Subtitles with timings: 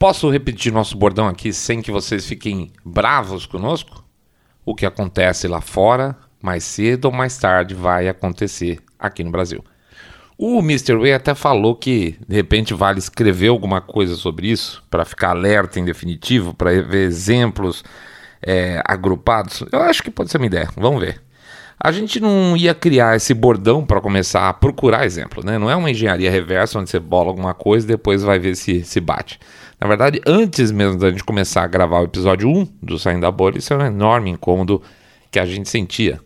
[0.00, 4.02] Posso repetir nosso bordão aqui sem que vocês fiquem bravos conosco?
[4.64, 9.62] O que acontece lá fora, mais cedo ou mais tarde, vai acontecer aqui no Brasil.
[10.38, 10.96] O Mr.
[10.96, 15.78] Way até falou que de repente vale escrever alguma coisa sobre isso para ficar alerta
[15.78, 17.84] em definitivo, para ver exemplos
[18.40, 19.62] é, agrupados.
[19.70, 20.70] Eu acho que pode ser uma ideia.
[20.78, 21.20] Vamos ver.
[21.78, 25.58] A gente não ia criar esse bordão para começar a procurar exemplo, né?
[25.58, 28.82] Não é uma engenharia reversa onde você bola alguma coisa e depois vai ver se
[28.82, 29.38] se bate.
[29.80, 33.30] Na verdade, antes mesmo da gente começar a gravar o episódio 1 do Saindo da
[33.30, 34.82] Bolha, isso é um enorme incômodo
[35.30, 36.20] que a gente sentia.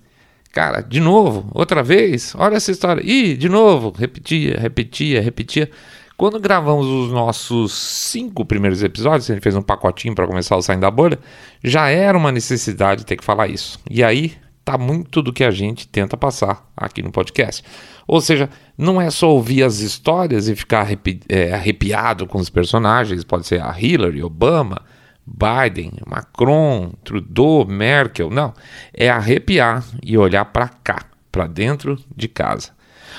[0.52, 3.00] Cara, de novo, outra vez, olha essa história.
[3.04, 5.70] Ih, de novo, repetia, repetia, repetia.
[6.16, 10.62] Quando gravamos os nossos cinco primeiros episódios, a gente fez um pacotinho para começar o
[10.62, 11.18] Saindo da Bolha,
[11.62, 13.78] já era uma necessidade ter que falar isso.
[13.88, 14.32] E aí
[14.64, 17.62] tá muito do que a gente tenta passar aqui no podcast.
[18.06, 22.50] Ou seja, não é só ouvir as histórias e ficar arrepi é, arrepiado com os
[22.50, 24.82] personagens, pode ser a Hillary, Obama,
[25.26, 28.30] Biden, Macron, Trudeau, Merkel.
[28.30, 28.52] Não,
[28.92, 32.72] é arrepiar e olhar para cá, para dentro de casa.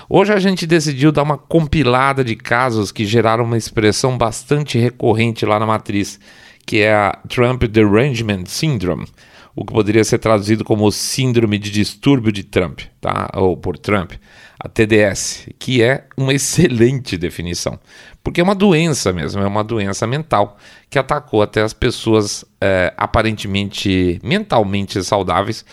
[0.10, 5.46] Hoje a gente decidiu dar uma compilada de casos que geraram uma expressão bastante recorrente
[5.46, 6.20] lá na matriz,
[6.66, 9.08] que é a Trump Derangement Syndrome,
[9.56, 13.30] o que poderia ser traduzido como Síndrome de Distúrbio de Trump, tá?
[13.34, 14.14] ou por Trump,
[14.60, 17.80] a TDS, que é uma excelente definição,
[18.24, 20.58] porque é uma doença mesmo, é uma doença mental
[20.90, 25.66] que atacou até as pessoas é, aparentemente mentalmente saudáveis.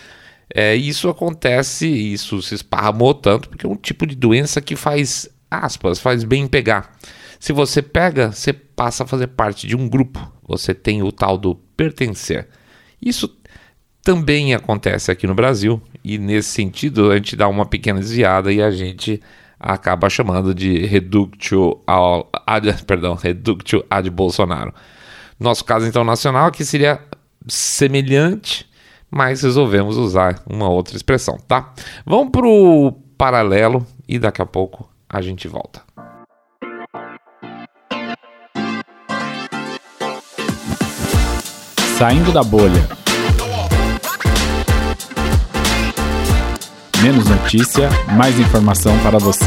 [0.53, 5.27] É, isso acontece, isso se esparramou tanto, porque é um tipo de doença que faz,
[5.49, 6.91] aspas, faz bem pegar.
[7.39, 11.37] Se você pega, você passa a fazer parte de um grupo, você tem o tal
[11.37, 12.47] do pertencer.
[13.01, 13.35] Isso
[14.03, 18.61] também acontece aqui no Brasil, e nesse sentido a gente dá uma pequena desviada e
[18.61, 19.21] a gente
[19.57, 21.79] acaba chamando de reductio
[22.45, 24.73] ad, perdão, reductio ad Bolsonaro.
[25.39, 26.99] Nosso caso então nacional aqui seria
[27.47, 28.69] semelhante,
[29.09, 31.73] mas resolvemos usar uma outra expressão, tá?
[32.05, 35.81] Vamos para o paralelo e daqui a pouco a gente volta.
[41.97, 43.03] Saindo da bolha.
[47.03, 49.43] Menos notícia, mais informação para você.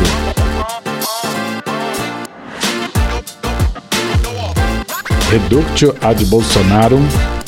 [5.31, 6.99] Reductio ad Bolsonaro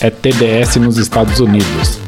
[0.00, 2.00] é TDS nos Estados Unidos.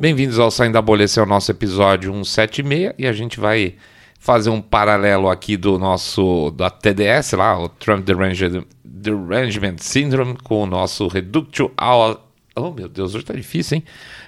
[0.00, 3.74] Bem-vindos ao Saindo da Bolha, esse é o nosso episódio 176 e a gente vai
[4.18, 10.62] fazer um paralelo aqui do nosso da TDS lá, o Trump Derangement, Derangement Syndrome com
[10.62, 12.24] o nosso Reductio ao
[12.56, 13.84] Oh, meu Deus, hoje tá difícil, hein?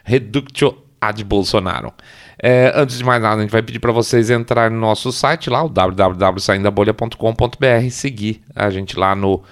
[0.07, 1.93] Reductio ad Bolsonaro.
[2.41, 5.51] É, antes de mais nada, a gente vai pedir para vocês entrar no nosso site
[5.51, 9.43] lá, o www.saindabolha.com.br, seguir a gente lá no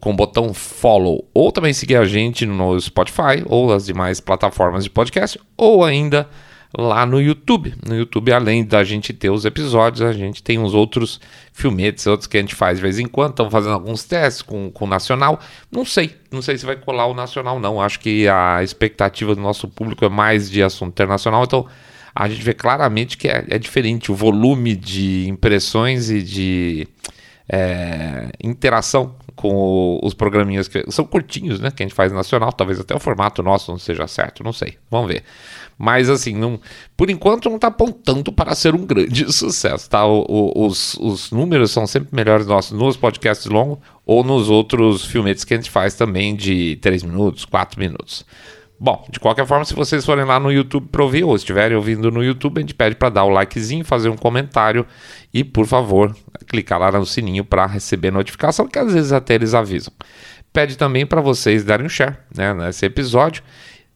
[0.00, 4.84] com o botão follow, ou também seguir a gente no Spotify ou as demais plataformas
[4.84, 6.28] de podcast, ou ainda
[6.76, 7.74] lá no YouTube.
[7.86, 11.20] No YouTube, além da gente ter os episódios, a gente tem uns outros
[11.52, 13.30] filmetes, outros que a gente faz de vez em quando.
[13.30, 15.38] Estamos fazendo alguns testes com, com o Nacional.
[15.70, 17.80] Não sei, não sei se vai colar o Nacional, não.
[17.80, 21.66] Acho que a expectativa do nosso público é mais de assunto internacional, então
[22.14, 26.88] a gente vê claramente que é, é diferente o volume de impressões e de
[27.48, 31.70] é, interação com os programinhas que são curtinhos, né?
[31.70, 34.78] Que a gente faz nacional, talvez até o formato nosso não seja certo, não sei.
[34.90, 35.24] Vamos ver.
[35.82, 36.60] Mas assim, não,
[36.96, 40.06] por enquanto não está apontando para ser um grande sucesso, tá?
[40.06, 45.04] O, o, os, os números são sempre melhores nossos nos podcasts longos ou nos outros
[45.04, 48.24] filmetes que a gente faz também de 3 minutos, 4 minutos.
[48.78, 52.12] Bom, de qualquer forma, se vocês forem lá no YouTube para ouvir, ou estiverem ouvindo
[52.12, 54.86] no YouTube, a gente pede para dar o likezinho, fazer um comentário
[55.34, 56.14] e, por favor,
[56.46, 59.92] clicar lá no sininho para receber notificação, que às vezes até eles avisam.
[60.52, 63.42] Pede também para vocês darem um share né, nesse episódio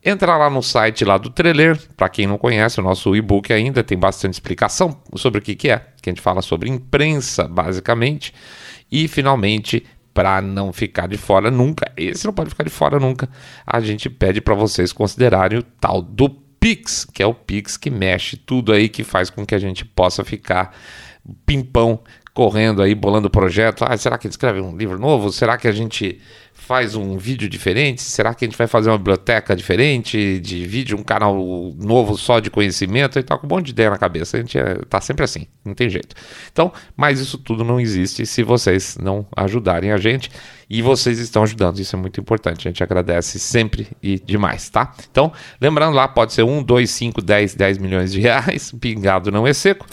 [0.09, 3.83] Entra lá no site lá do Trailer, para quem não conhece, o nosso e-book ainda
[3.83, 8.33] tem bastante explicação sobre o que, que é, que a gente fala sobre imprensa, basicamente.
[8.89, 9.85] E finalmente,
[10.15, 13.29] para não ficar de fora nunca, esse não pode ficar de fora nunca,
[13.67, 17.91] a gente pede para vocês considerarem o tal do Pix, que é o Pix que
[17.91, 20.73] mexe tudo aí, que faz com que a gente possa ficar
[21.45, 21.99] pimpão
[22.33, 23.85] correndo aí, bolando projeto.
[23.85, 25.33] Ah, será que escreve um livro novo?
[25.33, 26.21] Será que a gente
[26.67, 28.03] faz um vídeo diferente?
[28.03, 31.37] Será que a gente vai fazer uma biblioteca diferente de vídeo, um canal
[31.79, 33.19] novo só de conhecimento?
[33.19, 34.37] E tá com um monte de ideia na cabeça.
[34.37, 36.17] A gente é, tá sempre assim, não tem jeito.
[36.51, 40.29] Então, mas isso tudo não existe se vocês não ajudarem a gente.
[40.69, 42.67] E vocês estão ajudando, isso é muito importante.
[42.67, 44.93] A gente agradece sempre e demais, tá?
[45.09, 48.73] Então, lembrando lá, pode ser 1, 2, 5, 10, 10 milhões de reais.
[48.81, 49.87] Pingado não é seco.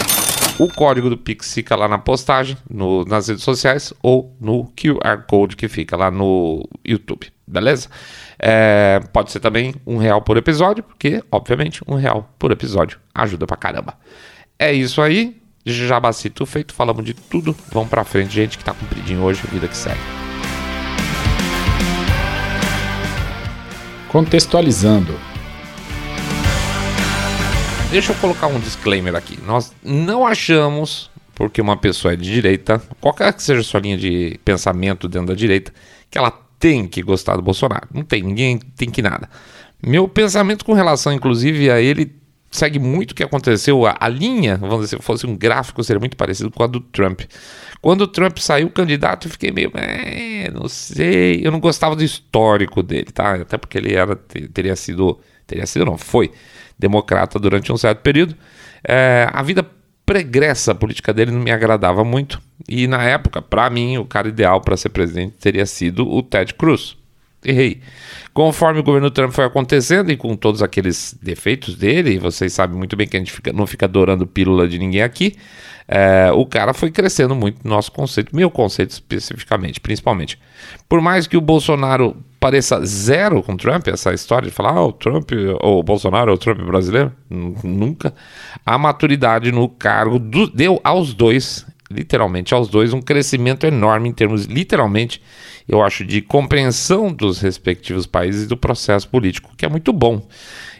[0.59, 5.23] O código do Pix fica lá na postagem, no, nas redes sociais ou no QR
[5.27, 7.89] Code que fica lá no YouTube, beleza?
[8.37, 13.47] É, pode ser também um real por episódio, porque, obviamente, um real por episódio ajuda
[13.47, 13.97] pra caramba.
[14.59, 17.55] É isso aí, jabacito feito, falamos de tudo.
[17.71, 19.99] Vamos pra frente, gente, que tá compridinho hoje, vida que segue.
[24.09, 25.32] Contextualizando.
[27.93, 29.37] Deixa eu colocar um disclaimer aqui.
[29.45, 33.95] Nós não achamos, porque uma pessoa é de direita, qualquer que seja a sua linha
[33.95, 35.71] de pensamento dentro da direita,
[36.09, 37.87] que ela tem que gostar do Bolsonaro.
[37.93, 39.29] Não tem, ninguém tem que nada.
[39.79, 42.15] Meu pensamento com relação, inclusive, a ele
[42.49, 43.85] segue muito o que aconteceu.
[43.85, 46.79] A, a, linha, vamos dizer, se fosse um gráfico, seria muito parecido com a do
[46.79, 47.21] Trump.
[47.79, 52.03] Quando o Trump saiu candidato, eu fiquei meio, é, não sei, eu não gostava do
[52.03, 53.35] histórico dele, tá?
[53.35, 56.31] Até porque ele era, teria sido, teria sido não, foi
[56.77, 58.35] democrata durante um certo período.
[58.87, 59.65] É, a vida
[60.05, 62.41] pregressa política dele não me agradava muito.
[62.67, 66.53] E na época, para mim, o cara ideal para ser presidente teria sido o Ted
[66.53, 66.97] Cruz.
[67.45, 67.81] Errei.
[68.33, 72.95] Conforme o governo Trump foi acontecendo e com todos aqueles defeitos dele, vocês sabem muito
[72.95, 75.35] bem que a gente fica, não fica adorando pílula de ninguém aqui,
[75.87, 80.39] é, o cara foi crescendo muito no nosso conceito, meu conceito especificamente, principalmente.
[80.87, 84.91] Por mais que o Bolsonaro pareça zero com Trump, essa história de falar, ah, o
[84.91, 85.31] Trump,
[85.61, 88.13] ou o Bolsonaro é o Trump brasileiro, nunca.
[88.65, 94.13] A maturidade no cargo do, deu aos dois, literalmente aos dois, um crescimento enorme em
[94.13, 95.21] termos, literalmente,
[95.67, 100.27] eu acho, de compreensão dos respectivos países e do processo político, que é muito bom.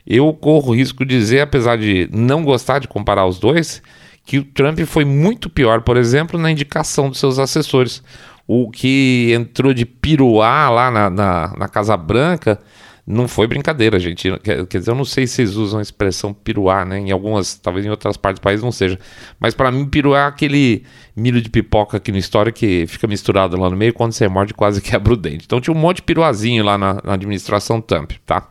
[0.06, 3.82] Eu corro risco de dizer, apesar de não gostar de comparar os dois,
[4.26, 8.04] que o Trump foi muito pior, por exemplo, na indicação dos seus assessores.
[8.46, 12.60] O que entrou de piruá lá na, na, na Casa Branca
[13.06, 14.32] não foi brincadeira, gente.
[14.40, 17.00] Quer, dizer, eu não sei se vocês usam a expressão piruá, né?
[17.00, 18.98] Em algumas, talvez em outras partes do país não seja.
[19.40, 20.84] Mas para mim, piruá é aquele
[21.16, 24.54] milho de pipoca aqui no história que fica misturado lá no meio, quando você morde
[24.54, 25.44] quase quebra o dente.
[25.46, 28.48] Então tinha um monte de piruazinho lá na, na administração Trump, tá?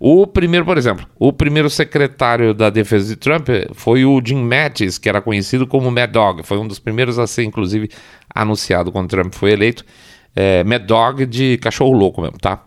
[0.00, 4.98] O primeiro, por exemplo, o primeiro secretário da defesa de Trump foi o Jim Mattis,
[4.98, 6.42] que era conhecido como Mad Dog.
[6.42, 7.90] Foi um dos primeiros a ser, inclusive,
[8.34, 9.84] anunciado quando Trump foi eleito.
[10.34, 12.64] É, Mad Dog de cachorro louco mesmo, tá?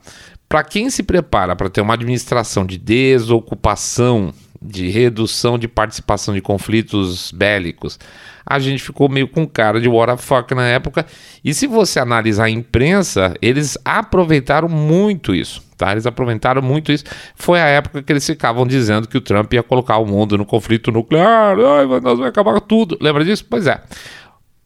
[0.49, 6.41] Para quem se prepara para ter uma administração de desocupação, de redução de participação de
[6.41, 7.99] conflitos bélicos,
[8.45, 11.05] a gente ficou meio com cara de what the fuck na época.
[11.43, 15.61] E se você analisar a imprensa, eles aproveitaram muito isso.
[15.77, 15.91] Tá?
[15.91, 17.03] Eles aproveitaram muito isso.
[17.35, 20.45] Foi a época que eles ficavam dizendo que o Trump ia colocar o mundo no
[20.45, 22.97] conflito nuclear, ai, nós vamos acabar tudo.
[23.01, 23.45] Lembra disso?
[23.47, 23.81] Pois é.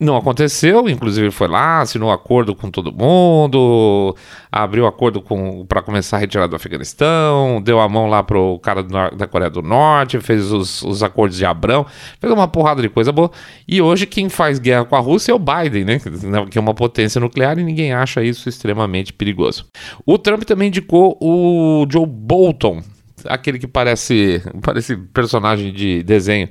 [0.02, 4.16] Não aconteceu, inclusive foi lá, assinou acordo com todo mundo,
[4.52, 5.24] abriu acordo
[5.68, 9.52] para começar a retirar do Afeganistão, deu a mão lá pro cara do, da Coreia
[9.52, 11.86] do Norte, fez os, os acordos de Abrão,
[12.20, 13.30] fez uma porrada de coisa boa.
[13.68, 16.02] E hoje quem faz guerra com a Rússia é o Biden, né?
[16.50, 19.68] Que é uma potência nuclear e ninguém acha isso extremamente perigoso.
[20.04, 22.82] O Trump também indicou o Joe Bolton,
[23.26, 26.50] aquele que parece, parece personagem de desenho.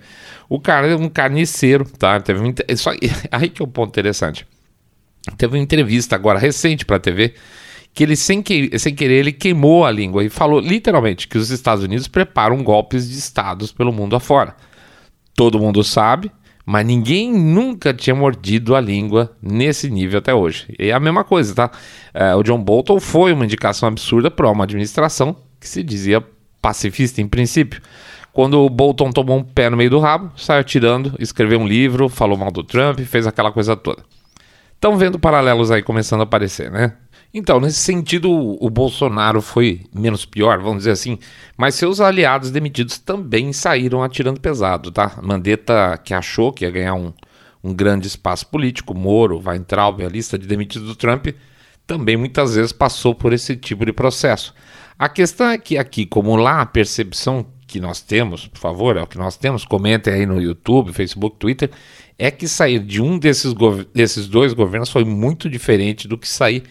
[0.49, 2.21] O cara é um carniceiro, tá?
[2.21, 2.41] Teve
[2.77, 2.91] só,
[3.31, 4.47] aí que é o um ponto interessante.
[5.37, 7.35] Teve uma entrevista agora recente para a TV
[7.93, 11.51] que ele sem, que, sem querer ele queimou a língua e falou literalmente que os
[11.51, 14.55] Estados Unidos preparam golpes de estados pelo mundo afora.
[15.35, 16.31] Todo mundo sabe,
[16.65, 20.73] mas ninguém nunca tinha mordido a língua nesse nível até hoje.
[20.79, 21.71] E é a mesma coisa, tá?
[22.15, 26.25] É, o John Bolton foi uma indicação absurda para uma administração que se dizia
[26.61, 27.81] pacifista em princípio.
[28.33, 32.09] Quando o Bolton tomou um pé no meio do rabo, saiu tirando, escreveu um livro,
[32.09, 34.05] falou mal do Trump, fez aquela coisa toda.
[34.75, 36.95] Estão vendo paralelos aí começando a aparecer, né?
[37.33, 41.17] Então, nesse sentido, o Bolsonaro foi menos pior, vamos dizer assim,
[41.57, 45.17] mas seus aliados demitidos também saíram atirando pesado, tá?
[45.23, 47.13] Mandetta, que achou que ia ganhar um,
[47.63, 51.29] um grande espaço político, Moro, Weintraub, a lista de demitidos do Trump,
[51.87, 54.53] também muitas vezes passou por esse tipo de processo.
[55.01, 59.03] A questão é que aqui, como lá, a percepção que nós temos, por favor, é
[59.03, 61.71] o que nós temos, comentem aí no YouTube, Facebook, Twitter,
[62.19, 63.55] é que sair de um desses,
[63.95, 66.65] desses dois governos foi muito diferente do que sair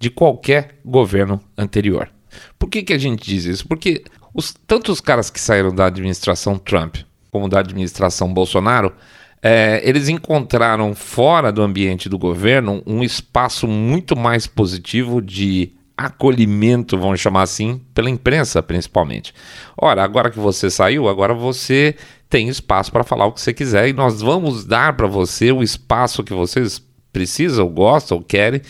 [0.00, 2.10] de qualquer governo anterior.
[2.58, 3.68] Por que, que a gente diz isso?
[3.68, 4.02] Porque
[4.34, 6.96] os, tanto os caras que saíram da administração Trump
[7.30, 8.92] como da administração Bolsonaro,
[9.40, 16.98] é, eles encontraram fora do ambiente do governo um espaço muito mais positivo de acolhimento,
[16.98, 19.32] vamos chamar assim, pela imprensa principalmente.
[19.76, 21.94] Ora, agora que você saiu, agora você
[22.28, 25.62] tem espaço para falar o que você quiser e nós vamos dar para você o
[25.62, 28.60] espaço que vocês precisam, gostam, querem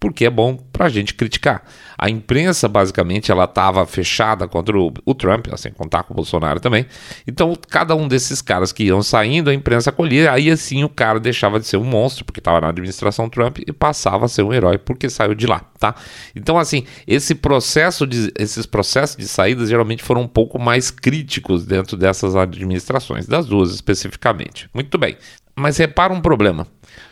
[0.00, 1.64] porque é bom para a gente criticar.
[1.98, 6.60] A imprensa, basicamente, ela estava fechada contra o, o Trump, sem contar com o Bolsonaro
[6.60, 6.86] também.
[7.26, 11.18] Então, cada um desses caras que iam saindo, a imprensa acolhia, aí assim o cara
[11.18, 14.54] deixava de ser um monstro, porque estava na administração Trump, e passava a ser um
[14.54, 15.94] herói, porque saiu de lá, tá?
[16.36, 21.66] Então, assim, esse processo de, esses processos de saídas geralmente foram um pouco mais críticos
[21.66, 24.70] dentro dessas administrações, das duas especificamente.
[24.72, 25.16] Muito bem.
[25.56, 26.68] Mas repara um problema.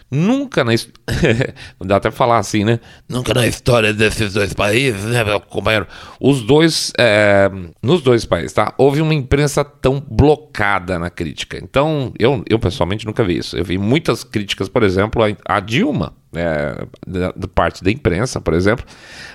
[0.09, 0.73] Nunca na
[1.81, 2.79] não dá até falar assim, né?
[3.09, 5.87] Nunca na história desses dois países, né, meu companheiro?
[6.21, 7.51] Os dois, é,
[7.83, 8.73] nos dois países, tá?
[8.79, 11.59] Houve uma imprensa tão blocada na crítica.
[11.61, 13.57] Então, eu, eu pessoalmente nunca vi isso.
[13.57, 18.41] Eu vi muitas críticas, por exemplo, a, a Dilma, é, da, da, parte da imprensa,
[18.41, 18.87] por exemplo.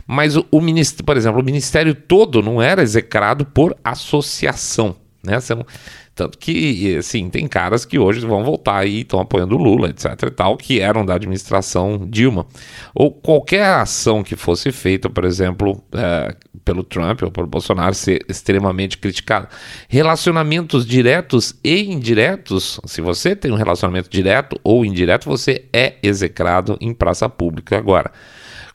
[0.07, 4.95] Mas o, o ministério, por exemplo, o ministério todo não era execrado por associação.
[5.23, 5.37] Né?
[5.49, 5.65] Não,
[6.13, 10.05] tanto que, assim, tem caras que hoje vão voltar e estão apoiando o Lula, etc
[10.27, 12.45] e tal, que eram da administração Dilma.
[12.93, 16.35] Ou qualquer ação que fosse feita, por exemplo, é,
[16.65, 19.47] pelo Trump ou pelo Bolsonaro, ser extremamente criticada.
[19.87, 26.77] Relacionamentos diretos e indiretos, se você tem um relacionamento direto ou indireto, você é execrado
[26.81, 28.11] em praça pública agora.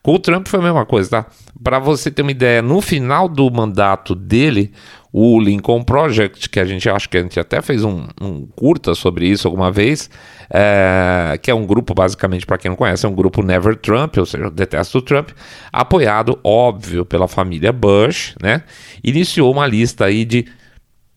[0.07, 1.27] Com o Trump foi a mesma coisa, tá?
[1.65, 4.71] Para você ter uma ideia, no final do mandato dele,
[5.13, 8.95] o Lincoln Project, que a gente acho que a gente até fez um, um curta
[8.95, 10.09] sobre isso alguma vez,
[10.49, 14.17] é, que é um grupo, basicamente, para quem não conhece, é um grupo Never Trump,
[14.19, 15.31] ou seja, detesto o Trump,
[15.73, 18.63] apoiado, óbvio, pela família Bush, né?
[19.03, 20.47] Iniciou uma lista aí de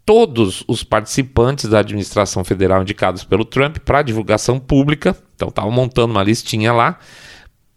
[0.04, 5.16] todos os participantes da administração federal indicados pelo Trump para divulgação pública.
[5.36, 6.98] Então, estava montando uma listinha lá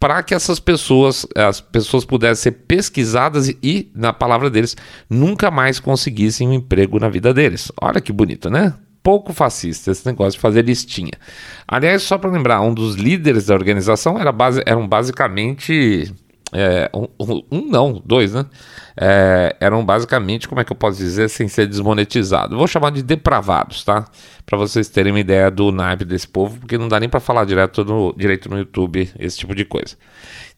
[0.03, 4.75] para que essas pessoas, as pessoas pudessem ser pesquisadas e, na palavra deles,
[5.09, 7.71] nunca mais conseguissem um emprego na vida deles.
[7.81, 8.73] Olha que bonito, né?
[9.01, 11.13] Pouco fascista esse negócio de fazer listinha.
[11.65, 16.13] Aliás, só para lembrar, um dos líderes da organização era base, eram basicamente
[16.51, 17.07] é, um,
[17.49, 18.45] um, não, dois, né?
[18.95, 22.57] É, eram basicamente, como é que eu posso dizer sem ser desmonetizado?
[22.57, 24.05] Vou chamar de depravados, tá?
[24.45, 27.45] Para vocês terem uma ideia do naipe desse povo, porque não dá nem para falar
[27.45, 29.95] direto no, direito no YouTube esse tipo de coisa.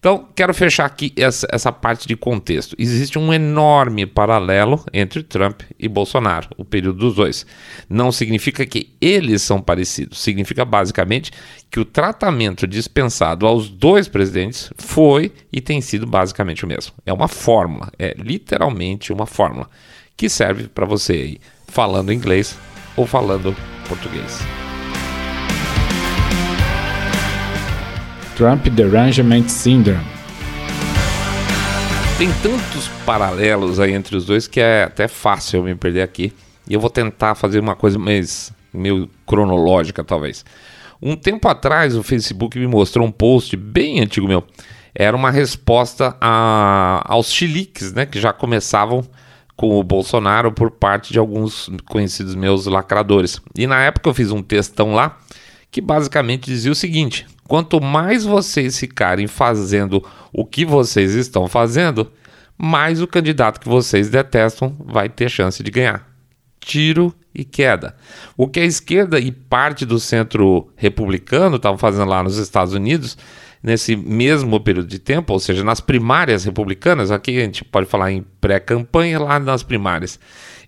[0.06, 2.76] Então, quero fechar aqui essa, essa parte de contexto.
[2.78, 7.44] Existe um enorme paralelo entre Trump e Bolsonaro, o período dos dois.
[7.90, 11.32] Não significa que eles são parecidos, significa basicamente
[11.72, 16.94] que o tratamento dispensado aos dois presidentes foi e tem sido basicamente o mesmo.
[17.04, 19.70] É uma fórmula, é literalmente uma fórmula
[20.18, 22.58] que serve para você ir falando inglês
[22.96, 23.56] ou falando
[23.88, 24.40] português.
[28.36, 30.04] Trump Derangement Syndrome.
[32.18, 36.34] Tem tantos paralelos aí entre os dois que é até fácil eu me perder aqui.
[36.68, 40.44] E eu vou tentar fazer uma coisa mais meio cronológica, talvez.
[41.02, 44.44] Um tempo atrás, o Facebook me mostrou um post bem antigo meu.
[44.96, 48.06] Era uma resposta a, aos chiliques, né?
[48.06, 49.06] Que já começavam
[49.56, 53.42] com o Bolsonaro por parte de alguns conhecidos meus lacradores.
[53.58, 55.18] E na época eu fiz um textão lá
[55.70, 62.12] que basicamente dizia o seguinte: Quanto mais vocês ficarem fazendo o que vocês estão fazendo,
[62.58, 66.08] mais o candidato que vocês detestam vai ter chance de ganhar.
[66.60, 67.96] Tiro e queda.
[68.36, 73.16] O que a esquerda e parte do centro republicano estavam fazendo lá nos Estados Unidos
[73.66, 78.12] nesse mesmo período de tempo, ou seja, nas primárias republicanas, aqui a gente pode falar
[78.12, 80.20] em pré-campanha, lá nas primárias.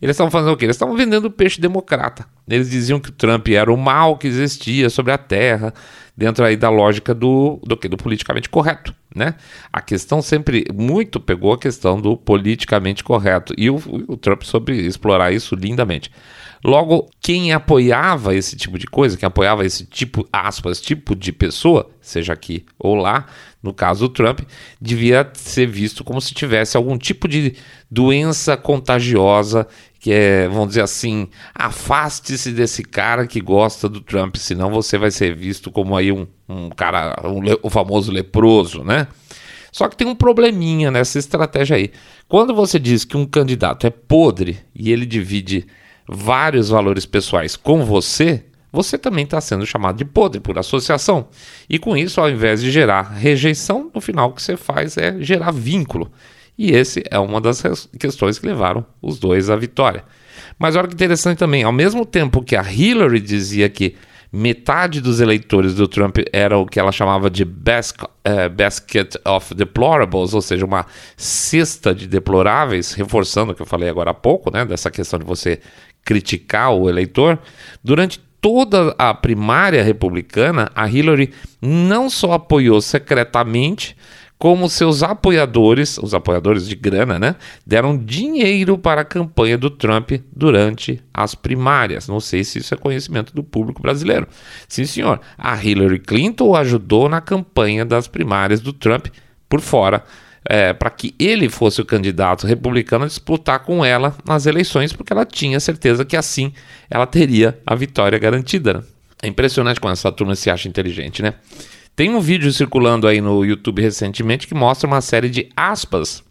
[0.01, 0.65] Eles estavam fazendo o quê?
[0.65, 2.25] Eles estavam vendendo peixe democrata.
[2.49, 5.71] Eles diziam que o Trump era o mal que existia sobre a terra,
[6.15, 9.35] dentro aí da lógica do, do, do politicamente correto, né?
[9.71, 13.75] A questão sempre muito pegou a questão do politicamente correto e o,
[14.07, 16.11] o Trump soube explorar isso lindamente.
[16.63, 21.89] Logo, quem apoiava esse tipo de coisa, quem apoiava esse tipo, aspas, tipo de pessoa,
[22.01, 23.25] seja aqui ou lá,
[23.61, 24.41] no caso do Trump,
[24.79, 27.55] devia ser visto como se tivesse algum tipo de
[27.89, 29.67] doença contagiosa
[29.99, 35.11] que é, vamos dizer assim, afaste-se desse cara que gosta do Trump, senão você vai
[35.11, 39.07] ser visto como aí um, um cara, um, o famoso leproso, né?
[39.71, 41.91] Só que tem um probleminha nessa estratégia aí.
[42.27, 45.67] Quando você diz que um candidato é podre e ele divide
[46.07, 51.27] vários valores pessoais com você, você também está sendo chamado de podre por associação.
[51.69, 55.19] E com isso, ao invés de gerar rejeição, no final o que você faz é
[55.21, 56.11] gerar vínculo.
[56.57, 60.03] E esse é uma das questões que levaram os dois à vitória.
[60.57, 63.95] Mas olha que interessante também, ao mesmo tempo que a Hillary dizia que
[64.31, 70.33] metade dos eleitores do Trump era o que ela chamava de uh, basket of deplorables,
[70.33, 74.65] ou seja, uma cesta de deploráveis, reforçando o que eu falei agora há pouco, né,
[74.65, 75.59] dessa questão de você
[76.03, 77.37] criticar o eleitor,
[77.83, 83.95] durante toda a primária republicana, a Hillary não só apoiou secretamente,
[84.37, 90.11] como seus apoiadores, os apoiadores de grana, né, deram dinheiro para a campanha do Trump
[90.31, 92.07] durante as primárias.
[92.07, 94.27] Não sei se isso é conhecimento do público brasileiro.
[94.67, 95.19] Sim, senhor.
[95.37, 99.07] A Hillary Clinton ajudou na campanha das primárias do Trump
[99.49, 100.03] por fora.
[100.49, 105.11] É, para que ele fosse o candidato republicano a disputar com ela nas eleições, porque
[105.11, 106.53] ela tinha certeza que assim
[106.89, 108.75] ela teria a vitória garantida.
[108.75, 108.83] Né?
[109.23, 111.33] É impressionante como essa turma se acha inteligente, né?
[111.97, 116.23] Tem um vídeo circulando aí no YouTube recentemente que mostra uma série de aspas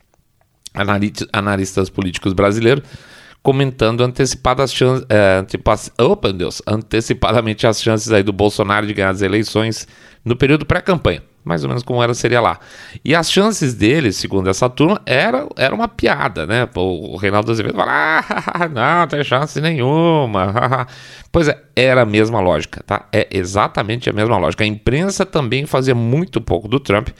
[1.32, 2.84] analistas políticos brasileiros
[3.42, 5.44] comentando antecipadas chances, é,
[5.98, 9.88] oh, Deus, antecipadamente as chances aí do Bolsonaro de ganhar as eleições
[10.24, 12.58] no período pré-campanha mais ou menos como era seria lá.
[13.04, 16.68] E as chances dele, segundo essa turma, era, era uma piada, né?
[16.74, 20.88] O Reinaldo Azevedo fala, ah, não, tem chance nenhuma.
[21.30, 23.06] pois é, era a mesma lógica, tá?
[23.12, 24.64] É exatamente a mesma lógica.
[24.64, 27.10] A imprensa também fazia muito pouco do Trump,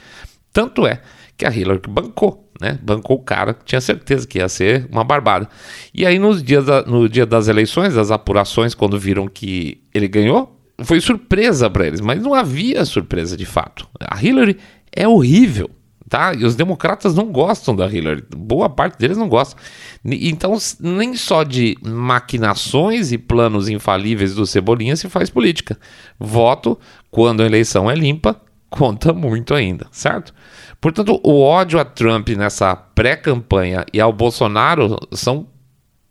[0.51, 0.99] tanto é
[1.37, 2.77] que a Hillary bancou, né?
[2.81, 5.47] Bancou o cara, tinha certeza que ia ser uma barbada.
[5.93, 10.09] E aí, nos dias da, no dia das eleições, das apurações, quando viram que ele
[10.09, 13.87] ganhou, foi surpresa para eles, mas não havia surpresa de fato.
[13.99, 14.57] A Hillary
[14.95, 15.69] é horrível,
[16.07, 16.33] tá?
[16.33, 19.59] E os democratas não gostam da Hillary, boa parte deles não gosta.
[20.05, 25.77] Então, nem só de maquinações e planos infalíveis do Cebolinha se faz política.
[26.19, 26.77] Voto,
[27.09, 30.33] quando a eleição é limpa, conta muito ainda, certo?
[30.79, 35.47] Portanto, o ódio a Trump nessa pré-campanha e ao Bolsonaro são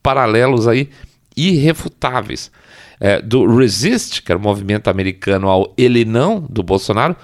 [0.02, 0.90] paralelos aí
[1.36, 2.50] irrefutáveis
[3.00, 7.16] é, do Resist, que era o movimento americano ao ele não do Bolsonaro,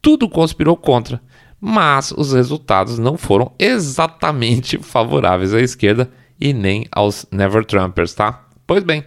[0.00, 1.20] tudo conspirou contra.
[1.60, 8.46] Mas os resultados não foram exatamente favoráveis à esquerda e nem aos Never Trumpers, tá?
[8.66, 9.04] Pois bem,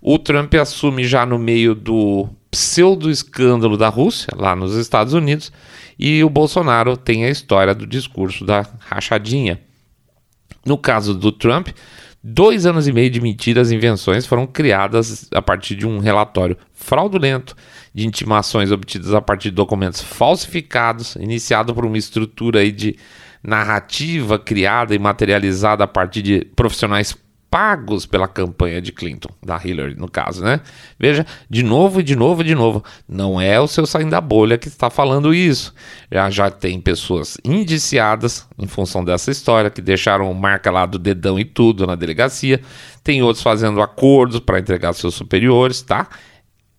[0.00, 5.52] o Trump assume já no meio do pseudo-escândalo da Rússia, lá nos Estados Unidos,
[5.98, 9.60] e o Bolsonaro tem a história do discurso da rachadinha.
[10.64, 11.68] No caso do Trump,
[12.26, 16.56] Dois anos e meio de mentiras e invenções foram criadas a partir de um relatório
[16.72, 17.54] fraudulento
[17.92, 22.96] de intimações obtidas a partir de documentos falsificados, iniciado por uma estrutura aí de
[23.42, 27.14] narrativa criada e materializada a partir de profissionais
[27.54, 30.60] pagos pela campanha de Clinton, da Hillary, no caso, né?
[30.98, 34.66] Veja, de novo, de novo, de novo, não é o seu saindo da bolha que
[34.66, 35.72] está falando isso.
[36.10, 41.38] Já, já tem pessoas indiciadas em função dessa história, que deixaram marca lá do dedão
[41.38, 42.60] e tudo na delegacia,
[43.04, 46.08] tem outros fazendo acordos para entregar seus superiores, tá?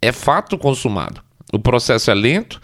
[0.02, 1.22] É fato consumado.
[1.54, 2.60] O processo é lento,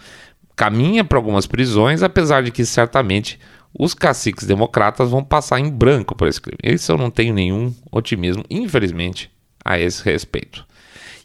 [0.54, 3.40] caminha para algumas prisões, apesar de que certamente
[3.78, 6.58] os caciques democratas vão passar em branco por esse crime.
[6.62, 9.30] Isso eu não tenho nenhum otimismo, infelizmente,
[9.64, 10.64] a esse respeito.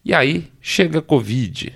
[0.04, 1.76] E aí chega a Covid.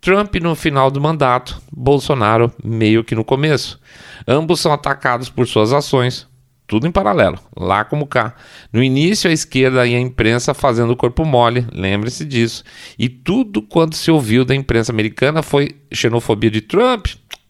[0.00, 3.80] Trump no final do mandato, Bolsonaro meio que no começo.
[4.26, 6.26] Ambos são atacados por suas ações,
[6.66, 8.34] tudo em paralelo, lá como cá.
[8.72, 12.64] No início, a esquerda e a imprensa fazendo o corpo mole, lembre-se disso.
[12.98, 17.06] E tudo quanto se ouviu da imprensa americana foi xenofobia de Trump,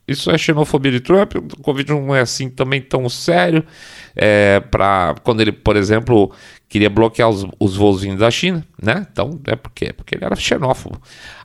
[0.06, 1.34] isso é xenofobia de Trump.
[1.36, 3.64] O Covid não é assim também tão sério.
[4.14, 4.62] É,
[5.22, 6.30] quando ele, por exemplo,
[6.68, 9.06] queria bloquear os, os voos vindo da China, né?
[9.10, 11.00] Então, é porque, porque ele era xenófobo.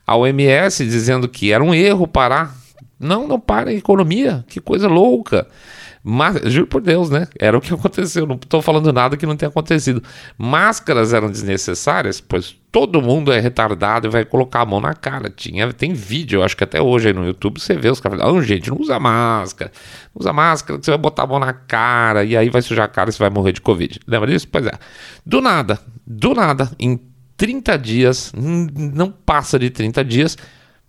[0.06, 2.54] A OMS dizendo que era um erro parar.
[2.98, 4.44] Não, não para a economia.
[4.46, 5.46] Que coisa louca.
[6.02, 7.28] Mas, juro por Deus, né?
[7.38, 8.26] Era o que aconteceu.
[8.26, 10.02] Não estou falando nada que não tenha acontecido.
[10.38, 15.28] Máscaras eram desnecessárias, pois todo mundo é retardado e vai colocar a mão na cara.
[15.28, 18.18] Tinha, tem vídeo, eu acho que até hoje aí no YouTube você vê os caras
[18.18, 19.70] falando: gente, não usa máscara.
[20.14, 22.88] Não usa máscara, você vai botar a mão na cara e aí vai sujar a
[22.88, 24.00] cara e você vai morrer de Covid.
[24.06, 24.48] Lembra disso?
[24.48, 24.72] Pois é.
[25.26, 26.98] Do nada, do nada, em
[27.36, 30.36] 30 dias, não passa de 30 dias,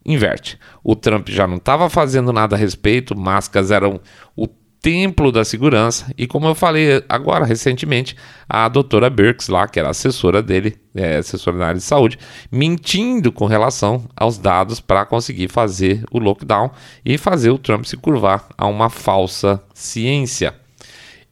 [0.05, 0.59] inverte.
[0.83, 4.01] O Trump já não estava fazendo nada a respeito, máscaras eram
[4.35, 4.47] o
[4.81, 6.11] templo da segurança.
[6.17, 8.15] E como eu falei agora, recentemente,
[8.49, 12.17] a doutora Birx, lá, que era assessora dele, é, assessora na área de saúde,
[12.51, 16.71] mentindo com relação aos dados para conseguir fazer o lockdown
[17.05, 20.55] e fazer o Trump se curvar a uma falsa ciência.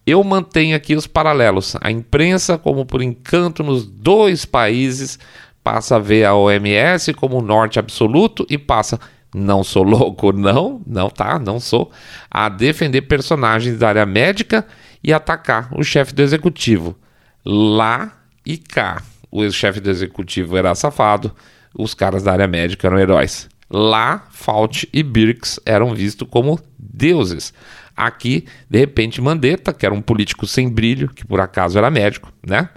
[0.06, 1.76] Eu mantenho aqui os paralelos.
[1.82, 5.20] A imprensa, como por encanto nos dois países,
[5.64, 9.00] passa a ver a OMS como o norte absoluto e passa
[9.34, 11.92] não sou louco, não, não tá, não sou,
[12.30, 14.66] a defender personagens da área médica
[15.04, 16.98] e atacar o chefe do executivo.
[17.46, 18.12] Lá
[18.46, 21.34] e cá, o chefe do executivo era safado,
[21.78, 23.48] os caras da área médica eram heróis.
[23.70, 27.54] Lá, Fauci e Birx eram vistos como deuses.
[27.96, 32.32] Aqui, de repente, Mandetta, que era um político sem brilho, que por acaso era médico,
[32.46, 32.70] né?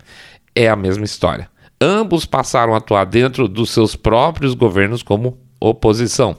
[0.54, 1.48] É a mesma história.
[1.80, 5.38] Ambos passaram a atuar dentro dos seus próprios governos como
[5.68, 6.36] oposição.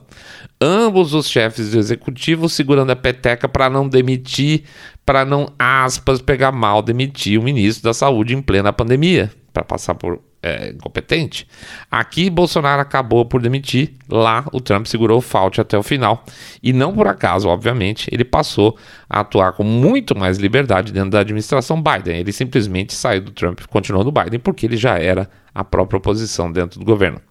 [0.62, 4.64] ambos os chefes do executivo segurando a peteca para não demitir,
[5.06, 9.96] para não, aspas, pegar mal, demitir o ministro da Saúde em plena pandemia, para passar
[9.96, 11.48] por é, incompetente.
[11.90, 16.26] Aqui, Bolsonaro acabou por demitir, lá o Trump segurou o falte até o final.
[16.62, 18.78] E não por acaso, obviamente, ele passou
[19.10, 22.20] a atuar com muito mais liberdade dentro da administração Biden.
[22.20, 25.98] Ele simplesmente saiu do Trump e continuou no Biden, porque ele já era a própria
[25.98, 27.22] oposição dentro do governo.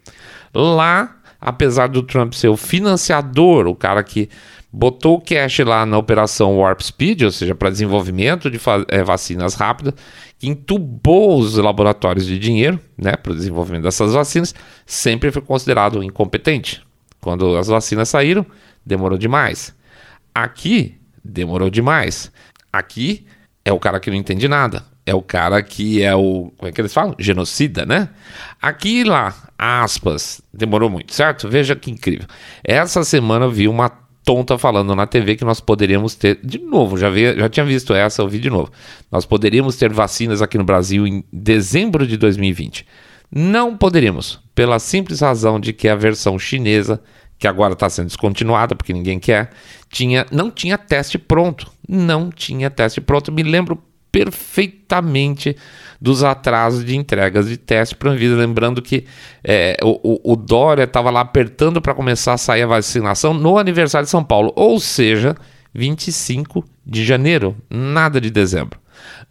[0.55, 4.29] Lá apesar do Trump ser o financiador, o cara que
[4.73, 9.55] botou o cash lá na operação Warp Speed, ou seja, para desenvolvimento de é, vacinas
[9.55, 9.95] rápidas,
[10.39, 14.55] que entubou os laboratórios de dinheiro né, para o desenvolvimento dessas vacinas,
[14.87, 16.81] sempre foi considerado incompetente.
[17.21, 18.47] Quando as vacinas saíram,
[18.87, 19.75] demorou demais.
[20.35, 22.33] Aqui, demorou demais.
[22.73, 23.27] Aqui
[23.65, 26.53] é o cara que não entende nada é o cara que é o.
[26.57, 27.15] Como é que eles falam?
[27.19, 28.09] Genocida, né?
[28.61, 31.48] Aqui e lá, aspas, demorou muito, certo?
[31.48, 32.27] Veja que incrível.
[32.64, 33.88] Essa semana vi uma
[34.25, 36.40] tonta falando na TV que nós poderíamos ter.
[36.42, 38.72] De novo, já, vi, já tinha visto essa, eu vi de novo.
[39.11, 42.85] Nós poderíamos ter vacinas aqui no Brasil em dezembro de 2020.
[43.31, 47.01] Não poderíamos, pela simples razão de que a versão chinesa,
[47.38, 49.51] que agora está sendo descontinuada porque ninguém quer,
[49.88, 51.70] tinha, não tinha teste pronto.
[51.88, 53.31] Não tinha teste pronto.
[53.31, 53.81] Me lembro
[54.12, 55.57] perfeitamente
[55.98, 58.37] dos atrasos de entregas de teste para a Anvisa.
[58.37, 59.07] Lembrando que
[59.42, 64.05] é, o, o, Dória estava lá apertando para começar a sair a vacinação no aniversário
[64.05, 65.35] de São Paulo, ou seja,
[65.75, 68.79] 25 de janeiro, nada de dezembro.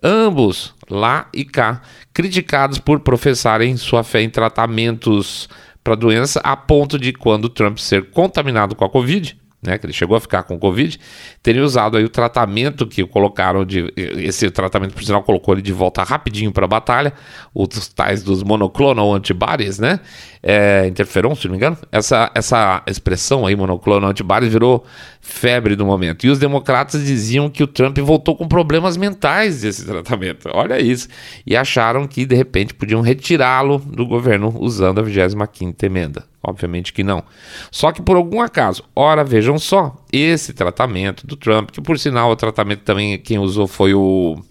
[0.01, 5.47] Ambos, lá e cá, criticados por professarem sua fé em tratamentos
[5.83, 9.93] para doença, a ponto de, quando Trump ser contaminado com a Covid, né, que ele
[9.93, 11.00] chegou a ficar com Covid,
[11.43, 13.93] teria usado aí o tratamento que colocaram de.
[13.95, 17.13] Esse tratamento, por sinal, colocou ele de volta rapidinho para a batalha,
[17.54, 20.00] os tais dos monoclonal antibodies, né?
[20.41, 21.78] É, interferon, se não me engano.
[21.91, 24.84] Essa, essa expressão aí, monoclonal antibodies, virou
[25.21, 26.25] febre do momento.
[26.25, 30.49] E os democratas diziam que o Trump voltou com problemas mentais desse tratamento.
[30.51, 31.07] Olha isso.
[31.45, 36.25] E acharam que, de repente, podiam retirá-lo do governo usando a 25 emenda.
[36.43, 37.23] Obviamente que não.
[37.69, 42.31] Só que por algum acaso, ora vejam só, esse tratamento do Trump, que por sinal
[42.31, 44.41] o tratamento também quem usou foi o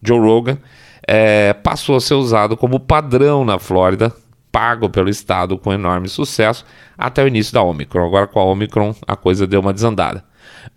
[0.00, 0.56] Joe Rogan,
[1.06, 4.14] é, passou a ser usado como padrão na Flórida,
[4.50, 6.64] pago pelo estado com enorme sucesso,
[6.96, 8.06] até o início da Omicron.
[8.06, 10.24] Agora com a Omicron a coisa deu uma desandada.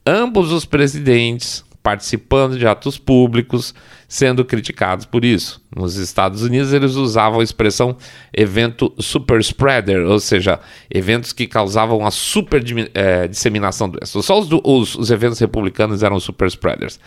[0.05, 3.75] Ambos os presidentes participando de atos públicos,
[4.07, 5.61] sendo criticados por isso.
[5.75, 7.97] Nos Estados Unidos, eles usavam a expressão
[8.33, 14.21] evento super spreader, ou seja, eventos que causavam a super é, disseminação do doença.
[14.21, 16.99] Só os, os, os, eventos republicanos eram super spreaders.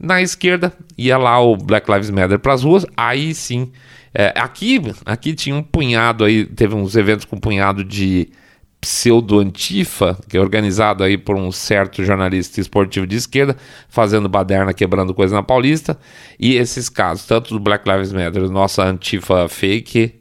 [0.00, 3.70] Na esquerda, ia lá o Black Lives Matter para as ruas, aí sim.
[4.14, 8.28] É, aqui, aqui tinha um punhado aí, teve uns eventos com um punhado de
[8.80, 13.56] pseudo-antifa, que é organizado aí por um certo jornalista esportivo de esquerda,
[13.88, 15.98] fazendo baderna, quebrando coisa na Paulista,
[16.38, 20.14] e esses casos, tanto do Black Lives Matter, nossa antifa fake,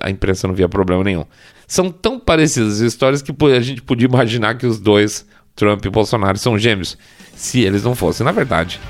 [0.00, 1.24] a imprensa não via problema nenhum.
[1.66, 5.90] São tão parecidas as histórias que a gente podia imaginar que os dois, Trump e
[5.90, 6.98] Bolsonaro, são gêmeos,
[7.34, 8.80] se eles não fossem, na verdade,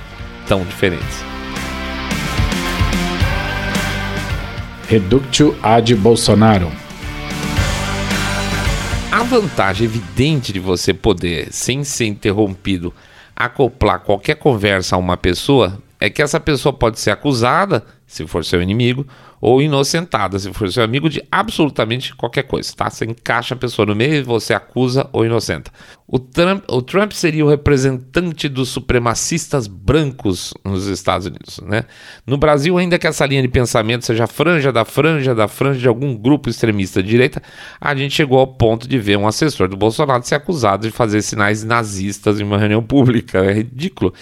[0.46, 1.37] tão diferentes.
[4.88, 6.72] Reductio ad Bolsonaro
[9.12, 12.94] a vantagem evidente de você poder, sem ser interrompido,
[13.36, 18.42] acoplar qualquer conversa a uma pessoa é que essa pessoa pode ser acusada, se for
[18.44, 19.06] seu inimigo,
[19.40, 22.90] ou inocentada, se for seu amigo, de absolutamente qualquer coisa, tá?
[22.90, 25.70] Você encaixa a pessoa no meio e você acusa ou inocenta.
[26.06, 31.84] O Trump, o Trump seria o representante dos supremacistas brancos nos Estados Unidos, né?
[32.26, 35.88] No Brasil, ainda que essa linha de pensamento seja franja da franja da franja de
[35.88, 37.42] algum grupo extremista de direita,
[37.80, 41.22] a gente chegou ao ponto de ver um assessor do Bolsonaro ser acusado de fazer
[41.22, 43.38] sinais nazistas em uma reunião pública.
[43.44, 44.12] É ridículo.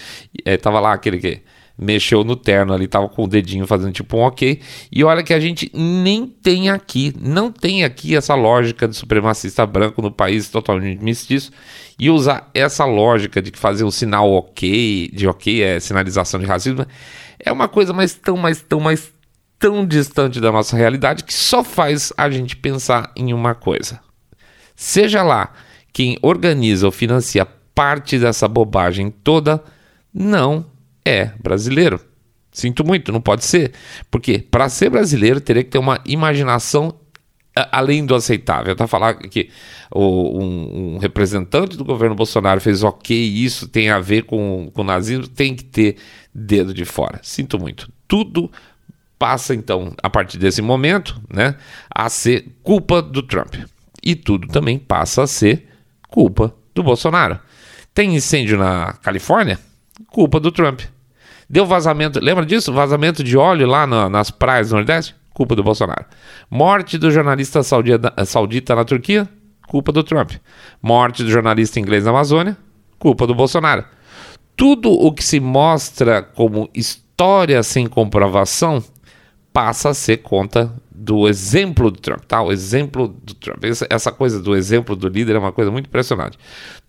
[0.45, 1.41] É, tava lá aquele que
[1.77, 4.59] mexeu no terno ali, tava com o dedinho fazendo tipo um ok.
[4.91, 9.65] E olha que a gente nem tem aqui, não tem aqui essa lógica de supremacista
[9.65, 11.51] branco no país totalmente mestiço.
[11.99, 16.85] E usar essa lógica de fazer o sinal ok, de ok é sinalização de racismo,
[17.39, 19.11] é uma coisa mais tão, mais tão, mais
[19.59, 23.99] tão distante da nossa realidade que só faz a gente pensar em uma coisa.
[24.75, 25.53] Seja lá
[25.93, 29.63] quem organiza ou financia parte dessa bobagem toda,
[30.13, 30.65] não
[31.07, 31.99] é brasileiro.
[32.51, 33.73] Sinto muito, não pode ser.
[34.09, 36.93] Porque para ser brasileiro teria que ter uma imaginação
[37.71, 38.75] além do aceitável.
[38.75, 39.49] Tá falar que
[39.91, 44.81] o, um, um, representante do governo Bolsonaro fez ok, isso tem a ver com, com
[44.81, 45.97] o nazismo, tem que ter
[46.33, 47.19] dedo de fora.
[47.23, 47.91] Sinto muito.
[48.07, 48.51] Tudo
[49.17, 51.55] passa então a partir desse momento, né,
[51.89, 53.55] a ser culpa do Trump.
[54.03, 55.67] E tudo também passa a ser
[56.07, 57.39] Culpa do Bolsonaro.
[57.93, 59.59] Tem incêndio na Califórnia?
[60.07, 60.81] Culpa do Trump.
[61.49, 62.73] Deu vazamento, lembra disso?
[62.73, 65.15] Vazamento de óleo lá na, nas praias do Nordeste?
[65.33, 66.05] Culpa do Bolsonaro.
[66.49, 69.29] Morte do jornalista saudita, saudita na Turquia?
[69.67, 70.31] Culpa do Trump.
[70.81, 72.57] Morte do jornalista inglês na Amazônia?
[72.99, 73.85] Culpa do Bolsonaro.
[74.55, 78.83] Tudo o que se mostra como história sem comprovação
[79.53, 82.41] passa a ser conta do exemplo do Trump, tá?
[82.41, 83.63] O exemplo do Trump.
[83.89, 86.37] Essa coisa do exemplo do líder é uma coisa muito impressionante.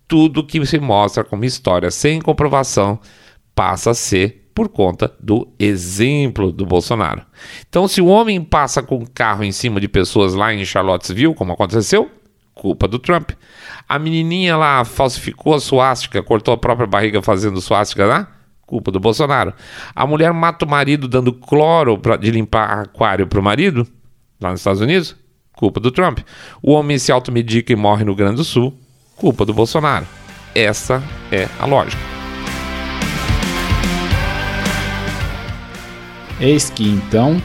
[0.07, 2.99] Tudo que se mostra como história sem comprovação
[3.55, 7.23] passa a ser por conta do exemplo do Bolsonaro.
[7.69, 11.33] Então, se o homem passa com um carro em cima de pessoas lá em Charlottesville,
[11.33, 12.11] como aconteceu,
[12.55, 13.31] culpa do Trump.
[13.89, 18.33] A menininha lá falsificou a suástica, cortou a própria barriga fazendo suástica lá,
[18.67, 19.55] culpa do Bolsonaro.
[19.95, 23.87] A mulher mata o marido dando cloro pra, de limpar aquário para o marido,
[24.41, 25.15] lá nos Estados Unidos,
[25.53, 26.19] culpa do Trump.
[26.61, 28.77] O homem se automedica e morre no Grande do Sul,
[29.15, 30.05] culpa do Bolsonaro.
[30.53, 32.18] Essa é a lógica.
[36.41, 37.43] Eis que então.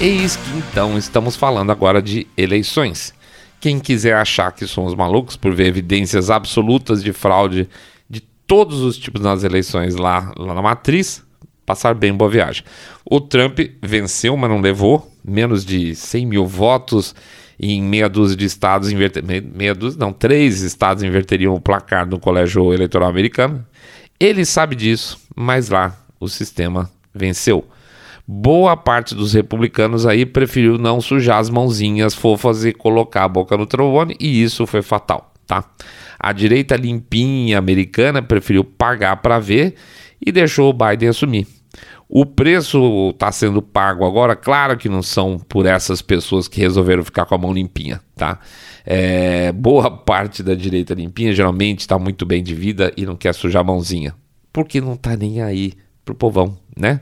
[0.00, 3.12] Eis que então estamos falando agora de eleições.
[3.60, 7.68] Quem quiser achar que somos malucos por ver evidências absolutas de fraude
[8.46, 11.24] todos os tipos nas eleições lá, lá na matriz,
[11.64, 12.62] passar bem boa viagem.
[13.04, 17.14] O Trump venceu, mas não levou, menos de 100 mil votos
[17.58, 22.20] em meia dúzia de estados, inverter, meia dúzia, não, três estados inverteriam o placar no
[22.20, 23.66] colégio eleitoral americano.
[24.20, 27.64] Ele sabe disso, mas lá o sistema venceu.
[28.28, 33.56] Boa parte dos republicanos aí preferiu não sujar as mãozinhas fofas e colocar a boca
[33.56, 35.64] no trombone, e isso foi fatal, tá?
[36.18, 39.74] A direita limpinha americana preferiu pagar para ver
[40.24, 41.46] e deixou o Biden assumir.
[42.08, 47.04] O preço está sendo pago agora, claro que não são por essas pessoas que resolveram
[47.04, 48.40] ficar com a mão limpinha, tá?
[48.84, 53.32] É, boa parte da direita limpinha geralmente está muito bem de vida e não quer
[53.34, 54.14] sujar a mãozinha,
[54.52, 55.74] porque não está nem aí
[56.06, 57.00] pro povão, né?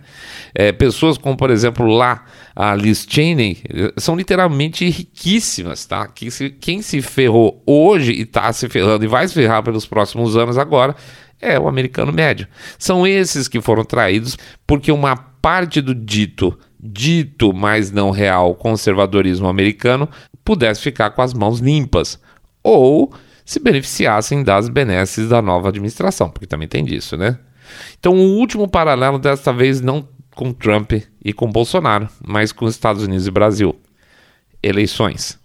[0.55, 2.25] É, pessoas como, por exemplo, lá
[2.57, 3.63] a Liz Cheney
[3.99, 6.09] são literalmente riquíssimas, tá?
[6.09, 9.85] Que se, quem se ferrou hoje e está se ferrando e vai se ferrar pelos
[9.85, 10.97] próximos anos agora
[11.41, 12.49] é o americano médio.
[12.79, 19.47] São esses que foram traídos porque uma parte do dito, dito, mas não real conservadorismo
[19.47, 20.09] americano
[20.43, 22.19] pudesse ficar com as mãos limpas
[22.63, 23.13] ou
[23.45, 27.39] se beneficiassem das benesses da nova administração, porque também tem disso, né?
[27.99, 30.93] Então, o último paralelo desta vez não com Trump
[31.25, 33.77] e com Bolsonaro, mas com os Estados Unidos e Brasil.
[34.63, 35.39] Eleições.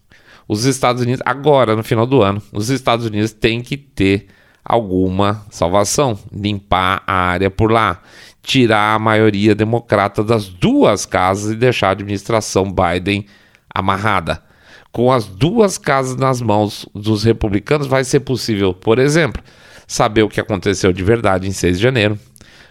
[0.47, 4.27] Os Estados Unidos, agora no final do ano, os Estados Unidos têm que ter
[4.65, 8.01] alguma salvação, limpar a área por lá,
[8.41, 13.25] tirar a maioria democrata das duas casas e deixar a administração Biden
[13.73, 14.43] amarrada.
[14.91, 19.43] Com as duas casas nas mãos dos republicanos, vai ser possível, por exemplo,
[19.89, 22.17] saber o que aconteceu de verdade em 6 de janeiro.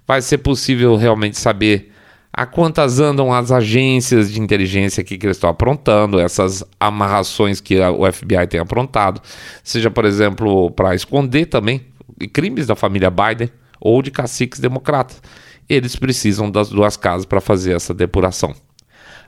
[0.07, 1.93] Vai ser possível realmente saber
[2.33, 8.11] a quantas andam as agências de inteligência que eles estão aprontando, essas amarrações que o
[8.11, 9.21] FBI tem aprontado,
[9.65, 11.85] seja, por exemplo, para esconder também
[12.33, 13.51] crimes da família Biden
[13.81, 15.21] ou de caciques democratas.
[15.69, 18.55] Eles precisam das duas casas para fazer essa depuração.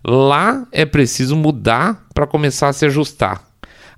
[0.04, 3.49] Lá é preciso mudar para começar a se ajustar.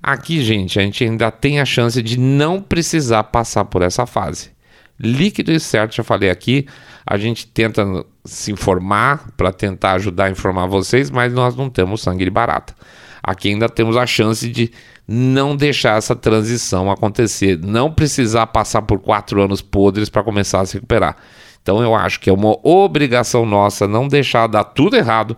[0.05, 4.51] Aqui, gente, a gente ainda tem a chance de não precisar passar por essa fase.
[4.99, 6.67] Líquido e certo, já falei aqui,
[7.05, 7.85] a gente tenta
[8.25, 12.75] se informar para tentar ajudar a informar vocês, mas nós não temos sangue de barata.
[13.23, 14.73] Aqui ainda temos a chance de
[15.07, 20.65] não deixar essa transição acontecer, não precisar passar por quatro anos podres para começar a
[20.65, 21.15] se recuperar.
[21.61, 25.37] Então eu acho que é uma obrigação nossa não deixar dar tudo errado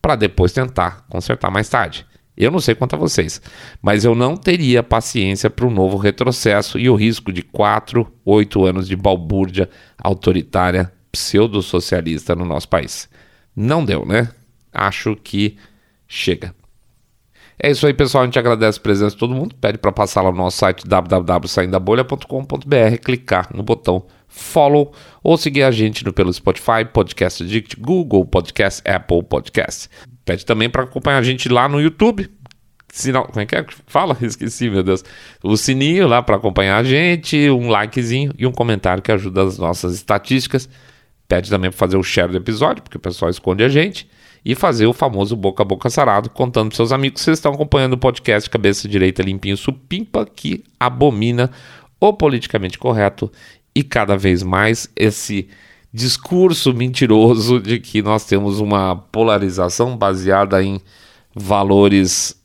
[0.00, 2.06] para depois tentar consertar mais tarde.
[2.36, 3.40] Eu não sei quanto a vocês,
[3.80, 8.64] mas eu não teria paciência para um novo retrocesso e o risco de 4, 8
[8.64, 13.08] anos de balbúrdia autoritária pseudo-socialista no nosso país.
[13.54, 14.30] Não deu, né?
[14.72, 15.56] Acho que
[16.08, 16.52] chega.
[17.56, 18.22] É isso aí, pessoal.
[18.22, 19.54] A gente agradece a presença de todo mundo.
[19.54, 24.92] Pede para passar lá no nosso site www.saindabolha.com.br, clicar no botão follow
[25.22, 29.88] ou seguir a gente no, pelo Spotify, Podcast Addict, Google Podcast, Apple Podcast.
[30.24, 32.28] Pede também para acompanhar a gente lá no YouTube.
[32.92, 33.64] Sinal, como é que é?
[33.86, 35.04] Fala, esqueci, meu Deus.
[35.42, 39.56] O sininho lá para acompanhar a gente, um likezinho e um comentário que ajuda as
[39.56, 40.68] nossas estatísticas.
[41.28, 44.08] Pede também para fazer o share do episódio, porque o pessoal esconde a gente.
[44.44, 47.54] E fazer o famoso boca a boca sarado, contando para seus amigos que vocês estão
[47.54, 51.50] acompanhando o podcast Cabeça Direita Limpinho Supimpa, que abomina
[51.98, 53.32] o politicamente correto
[53.74, 55.48] e cada vez mais esse
[55.92, 60.80] discurso mentiroso de que nós temos uma polarização baseada em
[61.34, 62.36] valores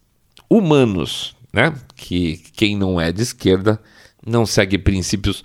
[0.50, 1.36] humanos.
[1.52, 1.74] né?
[1.96, 3.82] Que quem não é de esquerda
[4.26, 5.44] não segue princípios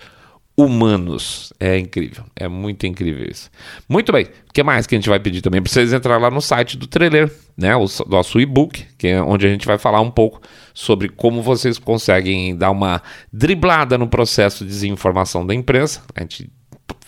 [0.57, 1.51] humanos.
[1.59, 3.49] É incrível, é muito incrível isso.
[3.87, 5.61] Muito bem, o que mais que a gente vai pedir também?
[5.61, 7.75] Para vocês entrar lá no site do Trailer, né?
[7.75, 10.41] O nosso e-book, que é onde a gente vai falar um pouco
[10.73, 16.01] sobre como vocês conseguem dar uma driblada no processo de desinformação da imprensa.
[16.15, 16.49] A gente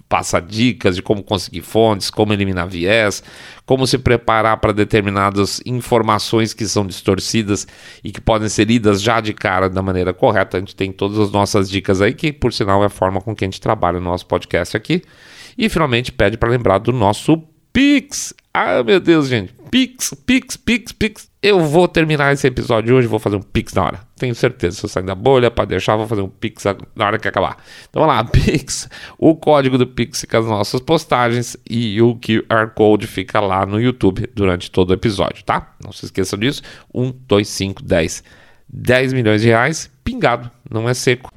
[0.07, 3.21] passa dicas de como conseguir fontes, como eliminar viés,
[3.65, 7.67] como se preparar para determinadas informações que são distorcidas
[8.03, 10.57] e que podem ser lidas já de cara da maneira correta.
[10.57, 13.35] A gente tem todas as nossas dicas aí, que por sinal é a forma com
[13.35, 15.01] que a gente trabalha no nosso podcast aqui.
[15.57, 17.43] E finalmente pede para lembrar do nosso
[17.73, 18.33] Pix.
[18.53, 19.56] Ah, meu Deus, gente.
[19.69, 21.29] Pix, Pix, Pix, Pix.
[21.41, 23.99] Eu vou terminar esse episódio hoje, vou fazer um Pix na hora.
[24.17, 24.77] Tenho certeza.
[24.77, 26.63] Se eu sair da bolha, para deixar, vou fazer um Pix
[26.95, 27.57] na hora que acabar.
[27.89, 28.89] Então vamos lá, Pix.
[29.17, 33.79] O código do Pix fica nas nossas postagens e o QR Code fica lá no
[33.79, 35.75] YouTube durante todo o episódio, tá?
[35.83, 36.61] Não se esqueçam disso.
[36.93, 38.23] 1, 2, 5, 10.
[38.69, 41.31] 10 milhões de reais, pingado, não é seco.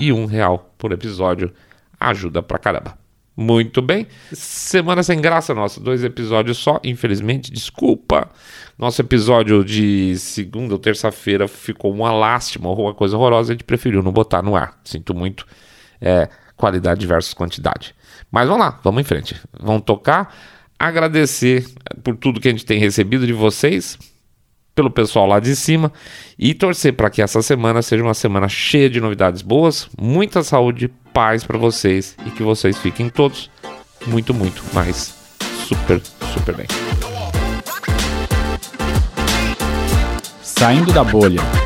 [0.00, 1.52] E um real por episódio
[2.00, 3.03] ajuda pra caramba.
[3.36, 4.06] Muito bem.
[4.32, 8.30] Semana sem graça nossa, dois episódios só, infelizmente, desculpa.
[8.78, 14.02] Nosso episódio de segunda ou terça-feira ficou uma lástima, uma coisa horrorosa, a gente preferiu
[14.02, 14.78] não botar no ar.
[14.84, 15.46] Sinto muito.
[16.00, 17.94] É, qualidade versus quantidade.
[18.30, 19.36] Mas vamos lá, vamos em frente.
[19.58, 20.34] Vamos tocar.
[20.78, 21.66] Agradecer
[22.02, 23.98] por tudo que a gente tem recebido de vocês
[24.74, 25.92] pelo pessoal lá de cima
[26.38, 30.90] e torcer para que essa semana seja uma semana cheia de novidades boas, muita saúde,
[31.12, 33.50] paz para vocês e que vocês fiquem todos
[34.06, 35.14] muito, muito mais
[35.66, 36.00] super,
[36.32, 36.66] super bem.
[40.42, 41.63] Saindo da bolha.